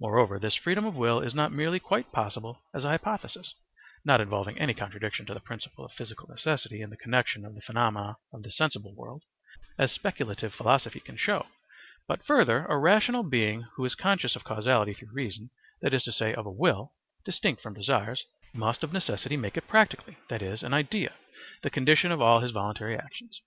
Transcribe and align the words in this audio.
Moreover, 0.00 0.40
this 0.40 0.56
freedom 0.56 0.84
of 0.84 0.96
will 0.96 1.20
is 1.20 1.32
not 1.32 1.52
merely 1.52 1.78
quite 1.78 2.10
possible 2.10 2.58
as 2.74 2.84
a 2.84 2.88
hypothesis 2.88 3.54
(not 4.04 4.20
involving 4.20 4.58
any 4.58 4.74
contradiction 4.74 5.26
to 5.26 5.32
the 5.34 5.38
principle 5.38 5.84
of 5.84 5.92
physical 5.92 6.28
necessity 6.28 6.82
in 6.82 6.90
the 6.90 6.96
connexion 6.96 7.44
of 7.44 7.54
the 7.54 7.60
phenomena 7.62 8.16
of 8.32 8.42
the 8.42 8.50
sensible 8.50 8.92
world) 8.96 9.22
as 9.78 9.92
speculative 9.92 10.52
philosophy 10.52 10.98
can 10.98 11.16
show: 11.16 11.46
but 12.08 12.24
further, 12.26 12.66
a 12.68 12.76
rational 12.78 13.22
being 13.22 13.62
who 13.76 13.84
is 13.84 13.94
conscious 13.94 14.34
of 14.34 14.42
causality 14.42 14.92
through 14.92 15.12
reason, 15.12 15.50
that 15.82 15.94
is 15.94 16.02
to 16.02 16.10
say, 16.10 16.34
of 16.34 16.46
a 16.46 16.50
will 16.50 16.94
(distinct 17.24 17.62
from 17.62 17.72
desires), 17.74 18.24
must 18.52 18.82
of 18.82 18.92
necessity 18.92 19.36
make 19.36 19.56
it 19.56 19.68
practically, 19.68 20.18
that 20.28 20.42
is, 20.42 20.64
in 20.64 20.74
idea, 20.74 21.14
the 21.62 21.70
condition 21.70 22.10
of 22.10 22.20
all 22.20 22.40
his 22.40 22.50
voluntary 22.50 22.98
actions. 22.98 23.40